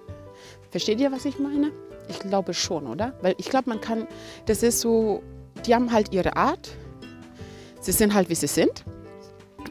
Versteht 0.70 1.00
ihr, 1.00 1.10
was 1.10 1.24
ich 1.24 1.38
meine? 1.38 1.72
Ich 2.08 2.20
glaube 2.20 2.54
schon, 2.54 2.86
oder? 2.86 3.14
Weil 3.22 3.34
ich 3.38 3.50
glaube, 3.50 3.68
man 3.68 3.80
kann, 3.80 4.06
das 4.46 4.62
ist 4.62 4.80
so, 4.80 5.22
die 5.66 5.74
haben 5.74 5.92
halt 5.92 6.12
ihre 6.12 6.36
Art. 6.36 6.70
Sie 7.80 7.92
sind 7.92 8.14
halt, 8.14 8.28
wie 8.28 8.34
sie 8.34 8.46
sind. 8.46 8.84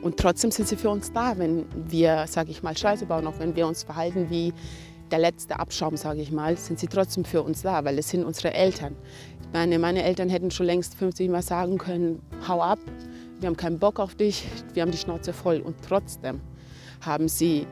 Und 0.02 0.18
trotzdem 0.18 0.52
sind 0.52 0.68
sie 0.68 0.76
für 0.76 0.90
uns 0.90 1.12
da, 1.12 1.38
wenn 1.38 1.66
wir, 1.90 2.26
sage 2.28 2.52
ich 2.52 2.64
mal, 2.64 2.76
Scheiße 2.76 3.06
bauen, 3.06 3.28
auch 3.28 3.40
wenn 3.40 3.56
wir 3.56 3.68
uns 3.68 3.84
verhalten 3.84 4.30
wie 4.30 4.54
der 5.12 5.20
letzte 5.20 5.60
Abschaum, 5.60 5.98
sage 5.98 6.22
ich 6.22 6.32
mal, 6.32 6.56
sind 6.56 6.80
sie 6.80 6.88
trotzdem 6.88 7.26
für 7.26 7.42
uns 7.42 7.64
da, 7.64 7.84
weil 7.84 7.98
es 7.98 8.10
sind 8.10 8.24
unsere 8.24 8.54
Eltern. 8.54 8.96
Ich 9.42 9.48
meine, 9.54 9.80
meine 9.80 10.04
Eltern 10.04 10.30
hätten 10.30 10.52
schon 10.52 10.68
längst 10.68 10.96
50 10.96 11.30
Mal 11.30 11.42
sagen 11.42 11.78
können, 11.78 12.22
hau 12.48 12.62
ab, 12.62 12.80
wir 13.40 13.48
haben 13.48 13.58
keinen 13.58 13.80
Bock 13.80 14.00
auf 14.00 14.16
dich, 14.16 14.46
wir 14.74 14.84
haben 14.84 14.92
die 14.92 14.98
Schnauze 14.98 15.34
voll. 15.34 15.60
Und 15.62 15.76
trotzdem 15.88 16.42
haben 17.02 17.28
sie 17.28 17.66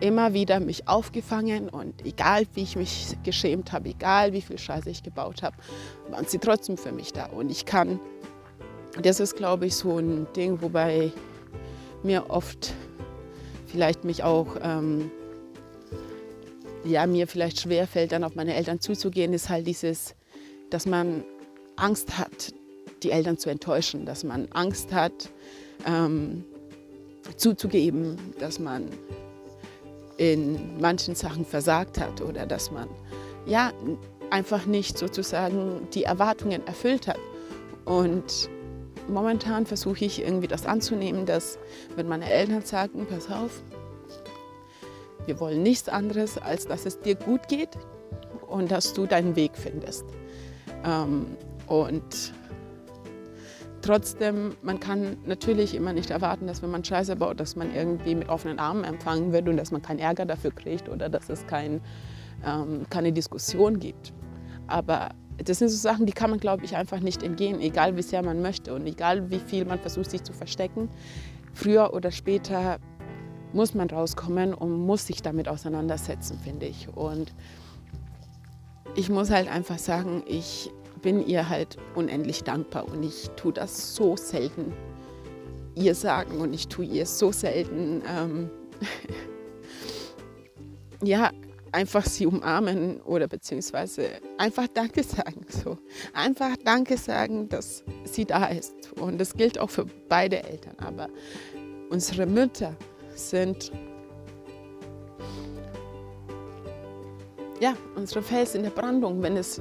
immer 0.00 0.34
wieder 0.34 0.60
mich 0.60 0.88
aufgefangen 0.88 1.68
und 1.68 2.04
egal 2.04 2.44
wie 2.54 2.62
ich 2.62 2.76
mich 2.76 3.16
geschämt 3.22 3.72
habe, 3.72 3.90
egal 3.90 4.32
wie 4.32 4.40
viel 4.40 4.58
Scheiße 4.58 4.90
ich 4.90 5.02
gebaut 5.02 5.42
habe, 5.42 5.56
waren 6.10 6.26
sie 6.26 6.38
trotzdem 6.38 6.76
für 6.76 6.92
mich 6.92 7.12
da. 7.12 7.26
Und 7.26 7.50
ich 7.50 7.64
kann, 7.64 8.00
das 9.00 9.20
ist 9.20 9.36
glaube 9.36 9.66
ich 9.66 9.76
so 9.76 9.98
ein 9.98 10.26
Ding, 10.34 10.60
wobei 10.60 11.12
mir 12.04 12.30
oft 12.30 12.74
vielleicht 13.66 14.04
mich 14.04 14.22
auch, 14.22 14.56
ähm, 14.62 15.10
ja, 16.84 17.06
mir 17.06 17.26
vielleicht 17.26 17.60
schwerfällt, 17.60 18.12
dann 18.12 18.24
auf 18.24 18.34
meine 18.34 18.54
Eltern 18.54 18.80
zuzugehen, 18.80 19.32
ist 19.32 19.48
halt 19.48 19.66
dieses, 19.66 20.14
dass 20.70 20.86
man 20.86 21.24
Angst 21.76 22.18
hat, 22.18 22.52
die 23.02 23.10
Eltern 23.10 23.38
zu 23.38 23.50
enttäuschen, 23.50 24.06
dass 24.06 24.22
man 24.22 24.48
Angst 24.52 24.92
hat, 24.92 25.30
ähm, 25.86 26.44
zuzugeben, 27.36 28.16
dass 28.38 28.58
man 28.58 28.88
in 30.16 30.80
manchen 30.80 31.14
Sachen 31.14 31.44
versagt 31.44 31.98
hat 31.98 32.20
oder 32.20 32.46
dass 32.46 32.70
man 32.70 32.88
ja 33.46 33.72
einfach 34.30 34.66
nicht 34.66 34.98
sozusagen 34.98 35.88
die 35.94 36.04
Erwartungen 36.04 36.66
erfüllt 36.66 37.08
hat. 37.08 37.18
Und 37.84 38.48
momentan 39.08 39.66
versuche 39.66 40.04
ich 40.04 40.22
irgendwie 40.22 40.48
das 40.48 40.66
anzunehmen, 40.66 41.26
dass 41.26 41.58
wenn 41.96 42.08
meine 42.08 42.30
Eltern 42.30 42.62
sagen, 42.62 43.06
pass 43.08 43.30
auf, 43.30 43.62
wir 45.26 45.40
wollen 45.40 45.62
nichts 45.62 45.88
anderes, 45.88 46.38
als 46.38 46.66
dass 46.66 46.86
es 46.86 47.00
dir 47.00 47.14
gut 47.14 47.48
geht 47.48 47.70
und 48.46 48.70
dass 48.70 48.92
du 48.92 49.06
deinen 49.06 49.36
Weg 49.36 49.52
findest. 49.56 50.04
Ähm, 50.84 51.36
und 51.66 52.32
Trotzdem, 53.84 54.56
man 54.62 54.80
kann 54.80 55.18
natürlich 55.26 55.74
immer 55.74 55.92
nicht 55.92 56.08
erwarten, 56.08 56.46
dass 56.46 56.62
wenn 56.62 56.70
man 56.70 56.82
Scheiße 56.82 57.16
baut, 57.16 57.38
dass 57.38 57.54
man 57.54 57.74
irgendwie 57.74 58.14
mit 58.14 58.30
offenen 58.30 58.58
Armen 58.58 58.82
empfangen 58.82 59.30
wird 59.34 59.46
und 59.46 59.58
dass 59.58 59.72
man 59.72 59.82
keinen 59.82 59.98
Ärger 59.98 60.24
dafür 60.24 60.52
kriegt 60.52 60.88
oder 60.88 61.10
dass 61.10 61.28
es 61.28 61.46
kein, 61.46 61.82
ähm, 62.46 62.86
keine 62.88 63.12
Diskussion 63.12 63.78
gibt. 63.78 64.14
Aber 64.68 65.10
das 65.38 65.58
sind 65.58 65.68
so 65.68 65.76
Sachen, 65.76 66.06
die 66.06 66.12
kann 66.12 66.30
man, 66.30 66.38
glaube 66.38 66.64
ich, 66.64 66.76
einfach 66.76 67.00
nicht 67.00 67.22
entgehen, 67.22 67.60
egal 67.60 67.96
wie 67.96 68.02
sehr 68.02 68.22
man 68.22 68.42
möchte 68.42 68.74
und 68.74 68.86
egal 68.86 69.30
wie 69.30 69.38
viel 69.38 69.64
man 69.64 69.78
versucht, 69.78 70.10
sich 70.10 70.22
zu 70.22 70.32
verstecken. 70.32 70.88
Früher 71.52 71.94
oder 71.94 72.10
später 72.10 72.78
muss 73.52 73.74
man 73.74 73.88
rauskommen 73.88 74.54
und 74.54 74.72
muss 74.72 75.06
sich 75.06 75.22
damit 75.22 75.48
auseinandersetzen, 75.48 76.38
finde 76.38 76.66
ich. 76.66 76.88
Und 76.88 77.32
ich 78.96 79.08
muss 79.08 79.30
halt 79.30 79.48
einfach 79.48 79.78
sagen, 79.78 80.22
ich 80.26 80.70
bin 81.02 81.26
ihr 81.26 81.48
halt 81.48 81.76
unendlich 81.94 82.44
dankbar 82.44 82.88
und 82.88 83.02
ich 83.02 83.30
tue 83.36 83.52
das 83.52 83.94
so 83.94 84.16
selten 84.16 84.72
ihr 85.76 85.94
sagen 85.94 86.40
und 86.40 86.52
ich 86.52 86.68
tue 86.68 86.84
ihr 86.84 87.06
so 87.06 87.32
selten, 87.32 88.02
ähm, 88.08 88.50
ja, 91.02 91.30
einfach 91.74 92.06
sie 92.06 92.26
umarmen 92.26 93.00
oder 93.02 93.26
beziehungsweise 93.26 94.08
einfach 94.38 94.68
Danke 94.68 95.02
sagen. 95.02 95.44
So. 95.48 95.76
Einfach 96.12 96.56
Danke 96.64 96.96
sagen, 96.96 97.48
dass 97.48 97.82
sie 98.04 98.24
da 98.24 98.46
ist. 98.46 98.92
Und 99.00 99.18
das 99.18 99.34
gilt 99.34 99.58
auch 99.58 99.70
für 99.70 99.84
beide 100.08 100.42
Eltern. 100.44 100.76
Aber 100.78 101.08
unsere 101.90 102.26
Mütter 102.26 102.76
sind 103.16 103.72
ja, 107.60 107.74
unsere 107.96 108.22
Fels 108.22 108.54
in 108.54 108.62
der 108.62 108.70
Brandung, 108.70 109.22
wenn 109.22 109.36
es 109.36 109.60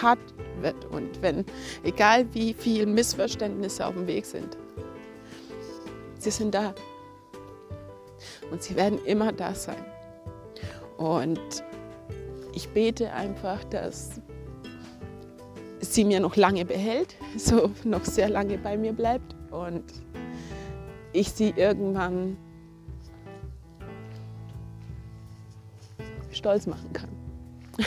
hart 0.00 0.18
wird 0.60 0.84
und 0.86 1.22
wenn, 1.22 1.44
egal 1.84 2.26
wie 2.32 2.52
viele 2.52 2.86
Missverständnisse 2.86 3.86
auf 3.86 3.94
dem 3.94 4.06
Weg 4.06 4.26
sind, 4.26 4.56
sie 6.18 6.30
sind 6.30 6.54
da. 6.54 6.74
Und 8.50 8.62
sie 8.62 8.74
werden 8.74 8.98
immer 9.04 9.32
da 9.32 9.54
sein. 9.54 9.84
Und 10.98 11.40
ich 12.52 12.68
bete 12.70 13.12
einfach, 13.12 13.62
dass 13.64 14.20
sie 15.80 16.04
mir 16.04 16.20
noch 16.20 16.36
lange 16.36 16.64
behält, 16.64 17.14
so 17.36 17.70
noch 17.84 18.04
sehr 18.04 18.28
lange 18.28 18.58
bei 18.58 18.76
mir 18.76 18.92
bleibt 18.92 19.34
und 19.50 19.84
ich 21.12 21.30
sie 21.30 21.54
irgendwann 21.56 22.36
stolz 26.32 26.66
machen 26.66 26.92
kann. 26.92 27.10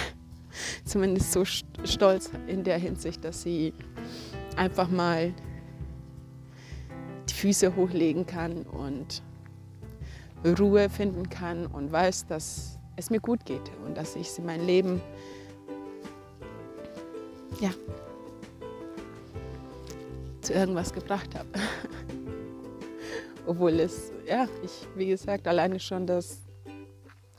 Zumindest 0.85 1.31
so 1.33 1.45
stolz 1.45 2.31
in 2.47 2.63
der 2.63 2.77
Hinsicht, 2.77 3.23
dass 3.23 3.43
sie 3.43 3.73
einfach 4.55 4.89
mal 4.89 5.33
die 7.29 7.33
Füße 7.33 7.75
hochlegen 7.75 8.25
kann 8.25 8.63
und 8.63 9.21
Ruhe 10.43 10.89
finden 10.89 11.29
kann 11.29 11.67
und 11.67 11.91
weiß, 11.91 12.25
dass 12.27 12.70
es 13.01 13.09
mir 13.09 13.19
gut 13.19 13.43
geht 13.45 13.69
und 13.85 13.97
dass 13.97 14.15
ich 14.15 14.31
sie 14.31 14.41
mein 14.41 14.65
Leben 14.65 15.01
ja, 17.59 17.71
zu 20.41 20.53
irgendwas 20.53 20.93
gebracht 20.93 21.35
habe. 21.35 21.49
Obwohl 23.47 23.79
es, 23.79 24.11
ja, 24.27 24.47
ich, 24.63 24.87
wie 24.95 25.07
gesagt, 25.07 25.47
alleine 25.47 25.79
schon, 25.79 26.05
dass 26.05 26.43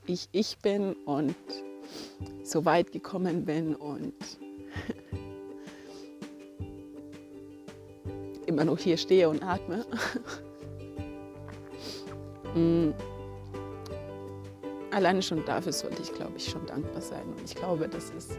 ich 0.06 0.28
ich 0.32 0.58
bin 0.58 0.94
und 1.04 1.36
so 2.42 2.64
weit 2.64 2.90
gekommen 2.90 3.44
bin 3.44 3.76
und 3.76 4.14
immer 8.46 8.64
noch 8.64 8.78
hier 8.78 8.96
stehe 8.96 9.28
und 9.28 9.44
atme. 9.44 9.86
Alleine 14.92 15.22
schon 15.22 15.44
dafür 15.44 15.72
sollte 15.72 16.02
ich, 16.02 16.12
glaube 16.12 16.32
ich, 16.36 16.48
schon 16.48 16.64
dankbar 16.66 17.00
sein. 17.00 17.24
Und 17.36 17.44
ich 17.44 17.54
glaube, 17.54 17.88
das 17.88 18.10
ist 18.10 18.38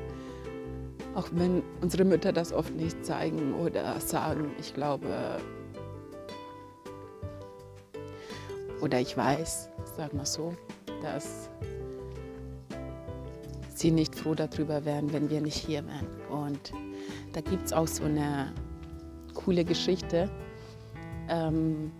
auch 1.15 1.27
wenn 1.31 1.61
unsere 1.81 2.05
Mütter 2.05 2.31
das 2.31 2.51
oft 2.51 2.73
nicht 2.75 3.05
zeigen 3.05 3.53
oder 3.53 3.99
sagen, 3.99 4.51
ich 4.59 4.73
glaube, 4.73 5.39
oder 8.81 8.99
ich 8.99 9.15
weiß, 9.15 9.69
sag 9.95 10.13
mal 10.13 10.25
so, 10.25 10.53
dass 11.01 11.49
sie 13.73 13.91
nicht 13.91 14.15
froh 14.15 14.33
darüber 14.33 14.85
wären, 14.85 15.13
wenn 15.13 15.29
wir 15.29 15.41
nicht 15.41 15.55
hier 15.57 15.83
wären. 15.85 16.07
Und 16.29 16.73
da 17.33 17.41
gibt 17.41 17.65
es 17.65 17.73
auch 17.73 17.87
so 17.87 18.05
eine 18.05 18.51
coole 19.33 19.63
Geschichte. 19.63 20.29
Ähm, 21.29 21.91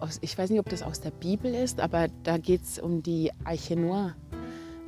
aus, 0.00 0.18
ich 0.20 0.36
weiß 0.36 0.50
nicht, 0.50 0.60
ob 0.60 0.68
das 0.68 0.82
aus 0.82 1.00
der 1.00 1.10
Bibel 1.10 1.54
ist, 1.54 1.80
aber 1.80 2.08
da 2.22 2.38
geht 2.38 2.62
es 2.62 2.78
um 2.78 3.02
die 3.02 3.30
Eiche 3.44 3.76
Noir. 3.76 4.14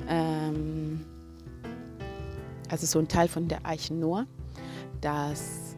Ähm, 0.07 1.05
also 2.69 2.85
so 2.85 2.99
ein 2.99 3.07
Teil 3.07 3.27
von 3.27 3.47
der 3.47 3.65
Eichen 3.65 3.99
Noah, 3.99 4.25
dass 5.01 5.75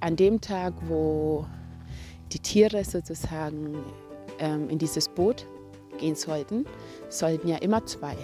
an 0.00 0.16
dem 0.16 0.40
Tag, 0.40 0.72
wo 0.86 1.44
die 2.32 2.38
Tiere 2.38 2.84
sozusagen 2.84 3.76
ähm, 4.38 4.70
in 4.70 4.78
dieses 4.78 5.08
Boot 5.08 5.46
gehen 5.98 6.14
sollten, 6.14 6.64
sollten 7.08 7.48
ja 7.48 7.56
immer 7.58 7.84
zwei 7.86 8.16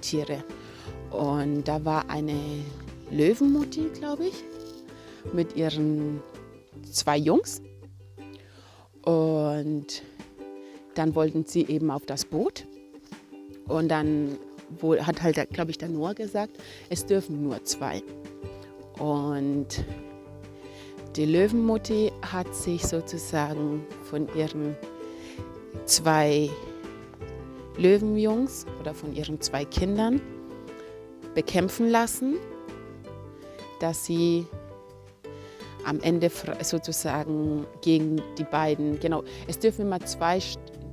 Tiere. 0.00 0.44
Und 1.10 1.64
da 1.64 1.84
war 1.84 2.08
eine 2.08 2.38
Löwenmutti, 3.10 3.90
glaube 3.94 4.26
ich, 4.26 4.44
mit 5.32 5.56
ihren 5.56 6.22
zwei 6.90 7.16
Jungs. 7.16 7.60
Und 9.06 10.02
dann 10.94 11.14
wollten 11.14 11.44
sie 11.46 11.64
eben 11.66 11.90
auf 11.90 12.04
das 12.06 12.24
Boot. 12.24 12.66
Und 13.68 13.88
dann 13.88 14.36
hat 15.00 15.22
halt, 15.22 15.50
glaube 15.50 15.70
ich, 15.70 15.78
der 15.78 15.88
Noah 15.88 16.14
gesagt, 16.14 16.58
es 16.90 17.06
dürfen 17.06 17.42
nur 17.42 17.62
zwei. 17.64 18.02
Und 18.98 19.84
die 21.14 21.24
Löwenmutti 21.24 22.12
hat 22.20 22.52
sich 22.54 22.82
sozusagen 22.82 23.86
von 24.02 24.28
ihren 24.34 24.76
zwei 25.84 26.50
Löwenjungs 27.76 28.66
oder 28.80 28.92
von 28.92 29.14
ihren 29.14 29.40
zwei 29.40 29.64
Kindern 29.64 30.20
bekämpfen 31.34 31.88
lassen, 31.88 32.36
dass 33.80 34.04
sie 34.04 34.46
am 35.86 36.00
Ende 36.00 36.30
sozusagen 36.62 37.64
gegen 37.80 38.20
die 38.38 38.44
beiden, 38.44 38.98
genau, 38.98 39.22
es 39.46 39.58
dürfen 39.58 39.82
immer 39.82 40.00
zwei 40.00 40.40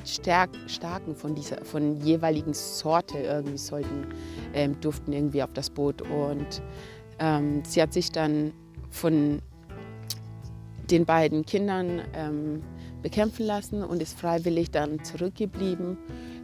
Stärk, 0.05 0.49
Starken 0.67 1.15
von 1.15 1.33
dieser 1.33 1.63
von 1.65 1.99
jeweiligen 2.01 2.53
Sorte 2.53 3.17
irgendwie 3.17 3.57
sollten, 3.57 4.07
ähm, 4.53 4.79
durften 4.81 5.13
irgendwie 5.13 5.41
auf 5.41 5.53
das 5.53 5.69
Boot. 5.69 6.01
Und 6.01 6.61
ähm, 7.19 7.63
sie 7.65 7.81
hat 7.81 7.93
sich 7.93 8.11
dann 8.11 8.53
von 8.91 9.41
den 10.91 11.05
beiden 11.05 11.45
Kindern 11.45 12.01
ähm, 12.13 12.61
bekämpfen 13.01 13.45
lassen 13.45 13.83
und 13.83 14.01
ist 14.01 14.19
freiwillig 14.19 14.71
dann 14.71 15.03
zurückgeblieben, 15.03 15.97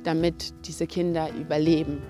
damit 0.04 0.54
diese 0.66 0.88
Kinder 0.88 1.30
überleben. 1.34 2.02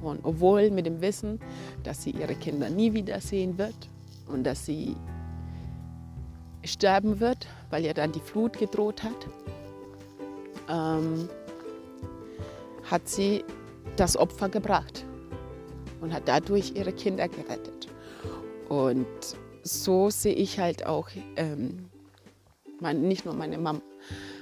Und 0.00 0.20
obwohl 0.22 0.70
mit 0.70 0.86
dem 0.86 1.00
Wissen, 1.00 1.40
dass 1.82 2.04
sie 2.04 2.10
ihre 2.10 2.36
Kinder 2.36 2.70
nie 2.70 2.92
wiedersehen 2.92 3.58
wird 3.58 3.90
und 4.28 4.44
dass 4.44 4.64
sie 4.64 4.94
sterben 6.68 7.20
wird, 7.20 7.46
weil 7.70 7.84
ihr 7.84 7.94
dann 7.94 8.12
die 8.12 8.20
Flut 8.20 8.58
gedroht 8.58 9.02
hat, 9.02 9.26
ähm, 10.68 11.28
hat 12.84 13.08
sie 13.08 13.44
das 13.96 14.16
Opfer 14.16 14.48
gebracht 14.48 15.04
und 16.00 16.12
hat 16.12 16.22
dadurch 16.26 16.72
ihre 16.74 16.92
Kinder 16.92 17.28
gerettet. 17.28 17.88
Und 18.68 19.06
so 19.62 20.10
sehe 20.10 20.34
ich 20.34 20.58
halt 20.58 20.86
auch, 20.86 21.08
ähm, 21.36 21.88
mein, 22.80 23.02
nicht 23.02 23.24
nur 23.24 23.34
meine 23.34 23.58
Mama, 23.58 23.80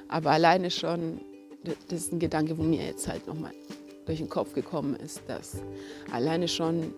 aber 0.09 0.31
alleine 0.31 0.71
schon, 0.71 1.21
das 1.89 2.03
ist 2.03 2.13
ein 2.13 2.19
Gedanke, 2.19 2.59
wo 2.59 2.63
mir 2.63 2.85
jetzt 2.85 3.09
halt 3.09 3.27
nochmal 3.27 3.53
durch 4.05 4.19
den 4.19 4.29
Kopf 4.29 4.53
gekommen 4.55 4.95
ist, 4.97 5.23
dass 5.27 5.63
alleine 6.13 6.49
schon 6.49 6.93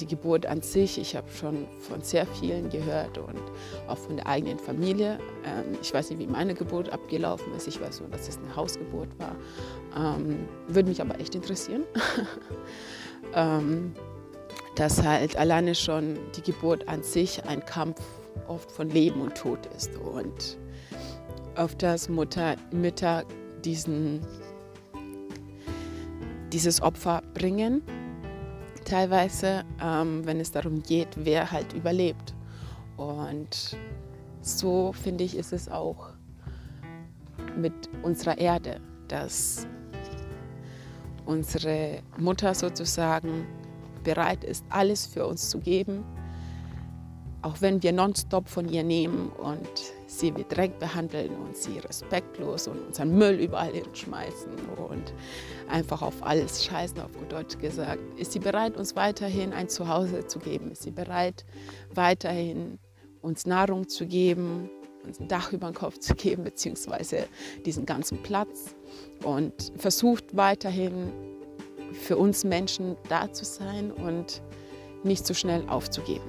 die 0.00 0.06
Geburt 0.06 0.46
an 0.46 0.62
sich, 0.62 0.98
ich 0.98 1.14
habe 1.14 1.28
schon 1.30 1.66
von 1.80 2.02
sehr 2.02 2.26
vielen 2.26 2.70
gehört 2.70 3.18
und 3.18 3.40
auch 3.86 3.98
von 3.98 4.16
der 4.16 4.26
eigenen 4.26 4.58
Familie. 4.58 5.18
Ähm, 5.44 5.78
ich 5.80 5.92
weiß 5.92 6.10
nicht, 6.10 6.18
wie 6.18 6.26
meine 6.26 6.54
Geburt 6.54 6.90
abgelaufen 6.90 7.52
ist. 7.54 7.68
Ich 7.68 7.80
weiß 7.80 8.00
nur, 8.00 8.08
dass 8.08 8.28
es 8.28 8.38
eine 8.38 8.54
Hausgeburt 8.56 9.08
war. 9.18 9.36
Ähm, 9.96 10.48
würde 10.68 10.88
mich 10.88 11.00
aber 11.00 11.20
echt 11.20 11.34
interessieren. 11.34 11.84
ähm, 13.34 13.94
dass 14.76 15.02
halt 15.02 15.36
alleine 15.36 15.74
schon 15.74 16.18
die 16.36 16.42
Geburt 16.42 16.88
an 16.88 17.02
sich 17.02 17.44
ein 17.44 17.64
Kampf 17.64 18.00
oft 18.48 18.70
von 18.70 18.88
Leben 18.88 19.20
und 19.20 19.36
Tod 19.36 19.58
ist 19.76 19.94
und 19.96 20.58
auf 21.56 21.74
das 21.76 22.08
Mutter, 22.08 22.56
Mütter 22.72 23.24
diesen, 23.64 24.20
dieses 26.52 26.80
Opfer 26.80 27.22
bringen 27.34 27.82
teilweise, 28.90 29.64
ähm, 29.80 30.26
wenn 30.26 30.40
es 30.40 30.50
darum 30.50 30.82
geht, 30.82 31.08
wer 31.16 31.52
halt 31.52 31.72
überlebt. 31.72 32.34
Und 32.96 33.76
so 34.42 34.92
finde 34.92 35.24
ich, 35.24 35.36
ist 35.36 35.52
es 35.52 35.68
auch 35.68 36.08
mit 37.56 37.72
unserer 38.02 38.36
Erde, 38.38 38.80
dass 39.08 39.66
unsere 41.24 42.02
Mutter 42.18 42.52
sozusagen 42.54 43.46
bereit 44.02 44.42
ist, 44.42 44.64
alles 44.70 45.06
für 45.06 45.26
uns 45.26 45.50
zu 45.50 45.60
geben, 45.60 46.04
auch 47.42 47.60
wenn 47.60 47.82
wir 47.82 47.92
nonstop 47.92 48.48
von 48.48 48.68
ihr 48.68 48.82
nehmen 48.82 49.30
und 49.30 49.68
sie 50.10 50.34
wie 50.36 50.44
Dreck 50.44 50.78
behandeln 50.78 51.30
und 51.36 51.56
sie 51.56 51.78
respektlos 51.78 52.66
und 52.66 52.86
unseren 52.86 53.16
Müll 53.16 53.38
überall 53.40 53.72
hinschmeißen 53.72 54.52
und 54.88 55.12
einfach 55.68 56.02
auf 56.02 56.22
alles 56.22 56.64
scheißen, 56.64 57.00
auf 57.00 57.12
gut 57.16 57.32
Deutsch 57.32 57.58
gesagt, 57.58 58.00
ist 58.18 58.32
sie 58.32 58.40
bereit, 58.40 58.76
uns 58.76 58.96
weiterhin 58.96 59.52
ein 59.52 59.68
Zuhause 59.68 60.26
zu 60.26 60.38
geben? 60.38 60.72
Ist 60.72 60.82
sie 60.82 60.90
bereit, 60.90 61.44
weiterhin 61.94 62.78
uns 63.22 63.46
Nahrung 63.46 63.88
zu 63.88 64.06
geben, 64.06 64.68
uns 65.04 65.20
ein 65.20 65.28
Dach 65.28 65.52
über 65.52 65.70
den 65.70 65.74
Kopf 65.74 65.98
zu 65.98 66.14
geben, 66.14 66.44
beziehungsweise 66.44 67.26
diesen 67.64 67.86
ganzen 67.86 68.22
Platz 68.22 68.74
und 69.24 69.72
versucht 69.76 70.36
weiterhin 70.36 71.12
für 71.92 72.16
uns 72.16 72.44
Menschen 72.44 72.96
da 73.08 73.32
zu 73.32 73.44
sein 73.44 73.92
und 73.92 74.42
nicht 75.04 75.26
so 75.26 75.34
schnell 75.34 75.68
aufzugeben. 75.68 76.28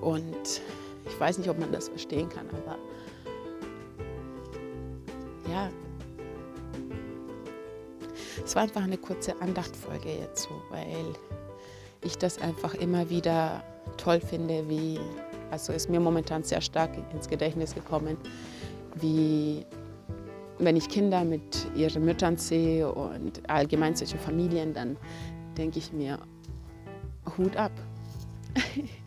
Und 0.00 0.60
ich 1.06 1.18
weiß 1.18 1.38
nicht, 1.38 1.48
ob 1.48 1.58
man 1.58 1.72
das 1.72 1.88
verstehen 1.88 2.28
kann, 2.28 2.46
aber 2.50 2.78
ja, 5.50 5.70
es 8.44 8.54
war 8.54 8.62
einfach 8.62 8.82
eine 8.82 8.98
kurze 8.98 9.40
Andachtfolge 9.40 10.08
jetzt 10.08 10.44
so, 10.44 10.50
weil 10.70 11.14
ich 12.02 12.16
das 12.16 12.40
einfach 12.40 12.74
immer 12.74 13.10
wieder 13.10 13.62
toll 13.96 14.20
finde, 14.20 14.68
wie, 14.68 14.98
also 15.50 15.72
ist 15.72 15.90
mir 15.90 16.00
momentan 16.00 16.42
sehr 16.42 16.60
stark 16.60 16.90
ins 17.12 17.28
Gedächtnis 17.28 17.74
gekommen, 17.74 18.16
wie 18.96 19.64
wenn 20.58 20.76
ich 20.76 20.88
Kinder 20.88 21.24
mit 21.24 21.66
ihren 21.74 22.04
Müttern 22.04 22.36
sehe 22.36 22.90
und 22.92 23.48
allgemein 23.48 23.96
solche 23.96 24.18
Familien, 24.18 24.74
dann 24.74 24.96
denke 25.56 25.78
ich 25.78 25.92
mir, 25.92 26.18
Hut 27.36 27.56
ab. 27.56 27.72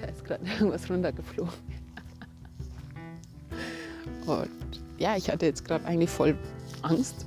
da 0.00 0.08
ist 0.08 0.24
gerade 0.24 0.44
irgendwas 0.58 0.88
runtergeflogen. 0.88 1.52
Und 4.26 4.50
ja, 4.98 5.16
ich 5.16 5.30
hatte 5.30 5.46
jetzt 5.46 5.64
gerade 5.64 5.84
eigentlich 5.84 6.10
voll 6.10 6.36
Angst. 6.82 7.26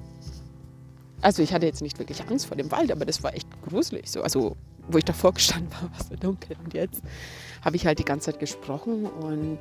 Also 1.21 1.41
ich 1.41 1.53
hatte 1.53 1.65
jetzt 1.65 1.81
nicht 1.81 1.99
wirklich 1.99 2.21
Angst 2.27 2.45
vor 2.45 2.57
dem 2.57 2.71
Wald, 2.71 2.91
aber 2.91 3.05
das 3.05 3.23
war 3.23 3.33
echt 3.33 3.47
gruselig. 3.63 4.09
So. 4.09 4.21
Also 4.21 4.55
wo 4.87 4.97
ich 4.97 5.05
davor 5.05 5.33
gestanden 5.33 5.71
war, 5.81 5.83
war 5.83 5.99
es 5.99 6.07
so 6.07 6.15
dunkel. 6.15 6.55
Und 6.63 6.73
jetzt 6.73 7.01
habe 7.63 7.75
ich 7.75 7.85
halt 7.85 7.99
die 7.99 8.05
ganze 8.05 8.31
Zeit 8.31 8.39
gesprochen 8.39 9.05
und 9.05 9.59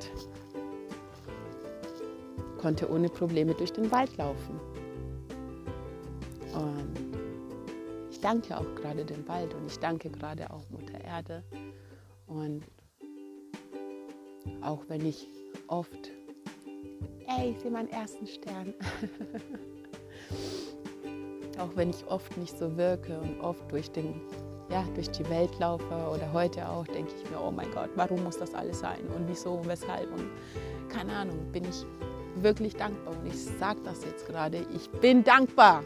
konnte 2.59 2.89
ohne 2.91 3.09
Probleme 3.09 3.53
durch 3.53 3.71
den 3.71 3.91
Wald 3.91 4.15
laufen. 4.17 4.59
Und 6.53 6.93
ich 8.11 8.19
danke 8.19 8.57
auch 8.57 8.75
gerade 8.75 9.05
dem 9.05 9.27
Wald 9.27 9.53
und 9.53 9.65
ich 9.67 9.79
danke 9.79 10.09
gerade 10.09 10.51
auch 10.51 10.69
Mutter 10.69 10.99
Erde. 11.01 11.43
Und 12.27 12.63
auch 14.61 14.83
wenn 14.87 15.05
ich 15.05 15.27
oft, 15.67 16.11
ey, 17.27 17.51
ich 17.51 17.59
sehe 17.59 17.71
meinen 17.71 17.89
ersten 17.89 18.27
Stern. 18.27 18.73
auch 21.59 21.75
wenn 21.75 21.89
ich 21.89 22.05
oft 22.07 22.35
nicht 22.37 22.57
so 22.57 22.75
wirke 22.77 23.19
und 23.19 23.39
oft 23.41 23.71
durch, 23.71 23.91
den, 23.91 24.21
ja, 24.69 24.83
durch 24.95 25.09
die 25.11 25.27
Welt 25.29 25.57
laufe 25.59 25.83
oder 25.85 26.31
heute 26.33 26.67
auch, 26.67 26.85
denke 26.87 27.11
ich 27.15 27.29
mir, 27.29 27.41
oh 27.41 27.51
mein 27.51 27.69
Gott, 27.71 27.89
warum 27.95 28.23
muss 28.23 28.37
das 28.37 28.53
alles 28.53 28.79
sein 28.79 29.01
und 29.15 29.27
wieso 29.27 29.53
und 29.53 29.67
weshalb 29.67 30.11
und 30.11 30.29
keine 30.89 31.13
Ahnung, 31.13 31.37
bin 31.51 31.65
ich 31.65 31.85
wirklich 32.35 32.75
dankbar 32.75 33.13
und 33.13 33.27
ich 33.27 33.45
sage 33.59 33.79
das 33.83 34.03
jetzt 34.05 34.27
gerade, 34.27 34.65
ich 34.75 34.89
bin 35.01 35.23
dankbar. 35.23 35.83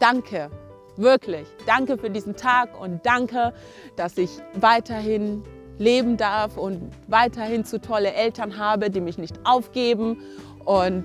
Danke, 0.00 0.50
wirklich. 0.96 1.46
Danke 1.66 1.98
für 1.98 2.10
diesen 2.10 2.36
Tag 2.36 2.80
und 2.80 3.04
danke, 3.04 3.52
dass 3.96 4.18
ich 4.18 4.30
weiterhin 4.54 5.42
leben 5.78 6.16
darf 6.16 6.56
und 6.56 6.90
weiterhin 7.08 7.64
zu 7.64 7.80
tolle 7.80 8.12
Eltern 8.12 8.58
habe, 8.58 8.90
die 8.90 9.00
mich 9.00 9.18
nicht 9.18 9.38
aufgeben. 9.44 10.18
Und 10.64 11.04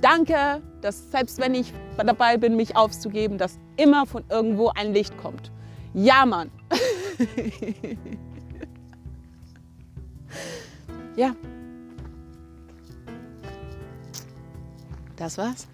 danke, 0.00 0.62
dass 0.80 1.10
selbst 1.10 1.38
wenn 1.38 1.54
ich 1.54 1.72
dabei 1.96 2.36
bin, 2.36 2.56
mich 2.56 2.76
aufzugeben, 2.76 3.38
dass 3.38 3.58
immer 3.76 4.06
von 4.06 4.24
irgendwo 4.28 4.70
ein 4.74 4.92
Licht 4.92 5.16
kommt. 5.18 5.50
Ja, 5.94 6.26
Mann. 6.26 6.50
ja. 11.16 11.34
Das 15.16 15.38
war's. 15.38 15.66